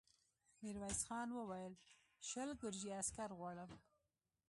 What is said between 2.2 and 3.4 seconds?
شل ګرجي عسکر